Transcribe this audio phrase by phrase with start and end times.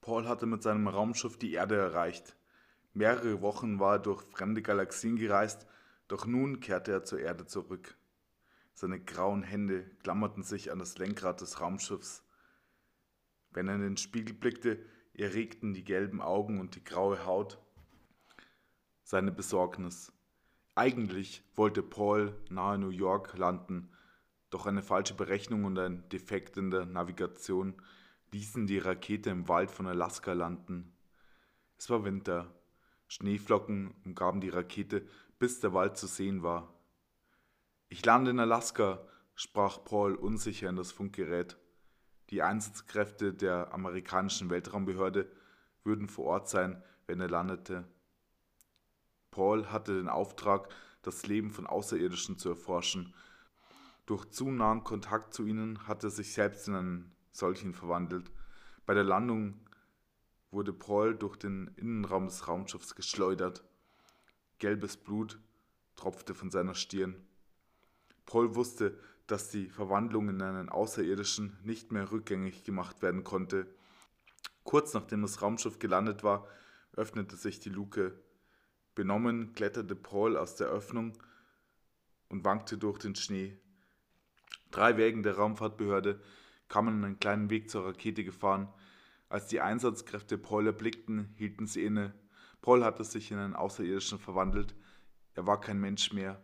[0.00, 2.36] Paul hatte mit seinem Raumschiff die Erde erreicht.
[2.92, 5.66] Mehrere Wochen war er durch fremde Galaxien gereist,
[6.08, 7.96] doch nun kehrte er zur Erde zurück.
[8.74, 12.24] Seine grauen Hände klammerten sich an das Lenkrad des Raumschiffs.
[13.50, 14.78] Wenn er in den Spiegel blickte,
[15.12, 17.58] erregten die gelben Augen und die graue Haut
[19.02, 20.12] seine Besorgnis.
[20.76, 23.90] Eigentlich wollte Paul nahe New York landen,
[24.50, 27.74] doch eine falsche Berechnung und ein Defekt in der Navigation
[28.32, 30.92] ließen die Rakete im Wald von Alaska landen.
[31.78, 32.54] Es war Winter.
[33.08, 35.04] Schneeflocken umgaben die Rakete,
[35.38, 36.72] bis der Wald zu sehen war.
[37.88, 41.56] Ich lande in Alaska, sprach Paul unsicher in das Funkgerät.
[42.30, 45.28] Die Einsatzkräfte der amerikanischen Weltraumbehörde
[45.82, 47.88] würden vor Ort sein, wenn er landete.
[49.32, 50.68] Paul hatte den Auftrag,
[51.02, 53.14] das Leben von Außerirdischen zu erforschen.
[54.06, 58.30] Durch zu nahen Kontakt zu ihnen hatte er sich selbst in einen solchen verwandelt.
[58.86, 59.60] Bei der Landung
[60.50, 63.64] wurde Paul durch den Innenraum des Raumschiffs geschleudert.
[64.58, 65.38] Gelbes Blut
[65.96, 67.14] tropfte von seiner Stirn.
[68.26, 73.66] Paul wusste, dass die Verwandlung in einen Außerirdischen nicht mehr rückgängig gemacht werden konnte.
[74.64, 76.46] Kurz nachdem das Raumschiff gelandet war,
[76.96, 78.20] öffnete sich die Luke.
[78.94, 81.16] Benommen kletterte Paul aus der Öffnung
[82.28, 83.56] und wankte durch den Schnee.
[84.70, 86.20] Drei Wägen der Raumfahrtbehörde
[86.70, 88.72] kamen einen kleinen Weg zur Rakete gefahren.
[89.28, 92.14] Als die Einsatzkräfte Paul erblickten, hielten sie inne.
[92.62, 94.74] Paul hatte sich in einen Außerirdischen verwandelt.
[95.34, 96.42] Er war kein Mensch mehr.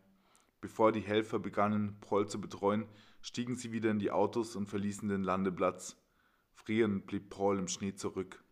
[0.60, 2.86] Bevor die Helfer begannen, Paul zu betreuen,
[3.22, 5.96] stiegen sie wieder in die Autos und verließen den Landeplatz.
[6.54, 8.42] Frierend blieb Paul im Schnee zurück.